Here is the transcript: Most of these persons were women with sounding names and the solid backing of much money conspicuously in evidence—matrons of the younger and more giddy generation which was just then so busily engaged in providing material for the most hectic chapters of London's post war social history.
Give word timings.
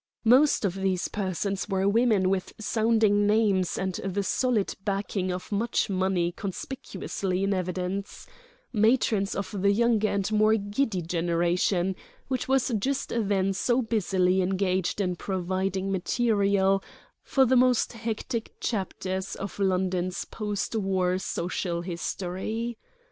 Most 0.25 0.65
of 0.65 0.73
these 0.73 1.09
persons 1.09 1.69
were 1.69 1.87
women 1.87 2.31
with 2.31 2.53
sounding 2.59 3.27
names 3.27 3.77
and 3.77 3.93
the 4.03 4.23
solid 4.23 4.73
backing 4.83 5.31
of 5.31 5.51
much 5.51 5.91
money 5.91 6.31
conspicuously 6.31 7.43
in 7.43 7.53
evidence—matrons 7.53 9.35
of 9.35 9.61
the 9.61 9.71
younger 9.71 10.07
and 10.07 10.31
more 10.31 10.55
giddy 10.55 11.03
generation 11.03 11.95
which 12.29 12.47
was 12.47 12.69
just 12.79 13.09
then 13.15 13.53
so 13.53 13.83
busily 13.83 14.41
engaged 14.41 14.99
in 14.99 15.15
providing 15.17 15.91
material 15.91 16.83
for 17.21 17.45
the 17.45 17.55
most 17.55 17.93
hectic 17.93 18.55
chapters 18.59 19.35
of 19.35 19.59
London's 19.59 20.25
post 20.25 20.75
war 20.75 21.19
social 21.19 21.81
history. 21.83 22.75